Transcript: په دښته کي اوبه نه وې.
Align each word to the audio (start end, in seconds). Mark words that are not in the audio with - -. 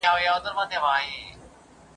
په 0.03 0.05
دښته 0.05 0.13
کي 0.21 0.27
اوبه 0.33 0.63
نه 0.71 0.79
وې. 0.83 1.07